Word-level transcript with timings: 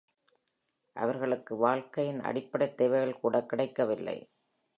அவர்களுக்கு 0.93 1.55
வாழ்க்கையின் 1.55 2.19
அடிப்படைத் 2.19 2.77
தேவைகள் 2.77 3.19
கூடக் 3.19 3.49
கிடைக்கவில்லை. 3.49 4.17